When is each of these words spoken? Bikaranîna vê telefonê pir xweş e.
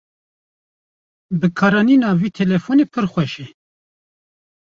Bikaranîna 1.39 2.11
vê 2.19 2.29
telefonê 2.39 2.85
pir 2.93 3.05
xweş 3.11 3.33
e. 3.45 3.47